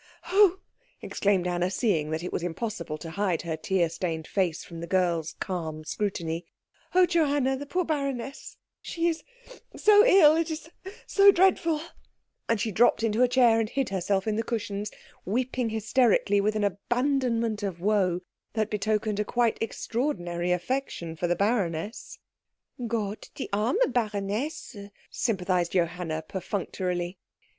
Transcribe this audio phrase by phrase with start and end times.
[0.31, 0.57] "Oh,"
[1.03, 4.87] exclaimed Anna, seeing that it was impossible to hide her tear stained face from the
[4.87, 6.47] girl's calm scrutiny,
[6.95, 9.23] "oh, Johanna, the poor baroness she is
[9.77, 10.71] so ill it is
[11.05, 11.81] so dreadful"
[12.49, 14.89] And she dropped into a chair and hid herself in the cushions,
[15.23, 18.21] weeping hysterically with an abandonment of woe
[18.53, 22.17] that betokened a quite extraordinary affection for the baroness.
[22.87, 24.77] "Gott, die arme Baronesse,"
[25.11, 27.19] sympathised Johanna perfunctorily.